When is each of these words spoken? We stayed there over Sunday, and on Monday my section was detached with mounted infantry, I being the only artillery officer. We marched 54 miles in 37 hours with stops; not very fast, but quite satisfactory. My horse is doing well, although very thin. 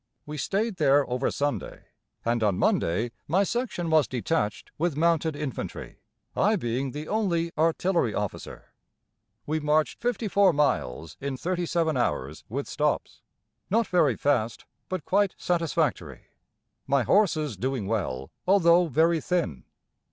We 0.25 0.35
stayed 0.37 0.77
there 0.77 1.07
over 1.07 1.29
Sunday, 1.29 1.83
and 2.25 2.41
on 2.41 2.57
Monday 2.57 3.11
my 3.27 3.43
section 3.43 3.91
was 3.91 4.07
detached 4.07 4.71
with 4.79 4.97
mounted 4.97 5.35
infantry, 5.35 5.99
I 6.35 6.55
being 6.55 6.89
the 6.89 7.07
only 7.07 7.51
artillery 7.55 8.11
officer. 8.11 8.73
We 9.45 9.59
marched 9.59 10.01
54 10.01 10.53
miles 10.53 11.17
in 11.21 11.37
37 11.37 11.95
hours 11.97 12.43
with 12.49 12.67
stops; 12.67 13.21
not 13.69 13.85
very 13.85 14.15
fast, 14.17 14.65
but 14.89 15.05
quite 15.05 15.35
satisfactory. 15.37 16.21
My 16.87 17.03
horse 17.03 17.37
is 17.37 17.55
doing 17.55 17.85
well, 17.85 18.31
although 18.47 18.87
very 18.87 19.21
thin. 19.21 19.65